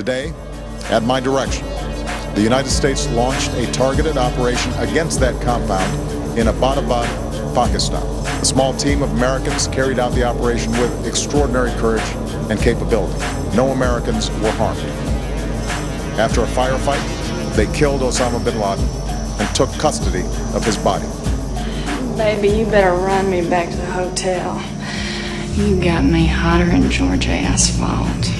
[0.00, 0.32] Today,
[0.84, 1.66] at my direction,
[2.34, 7.06] the United States launched a targeted operation against that compound in Abbottabad,
[7.54, 8.02] Pakistan.
[8.40, 12.00] A small team of Americans carried out the operation with extraordinary courage
[12.48, 13.12] and capability.
[13.54, 14.80] No Americans were harmed.
[16.18, 18.88] After a firefight, they killed Osama bin Laden
[19.38, 20.24] and took custody
[20.54, 21.04] of his body.
[22.16, 24.64] Baby, you better run me back to the hotel.
[25.56, 28.39] You got me hotter than Georgia asphalt.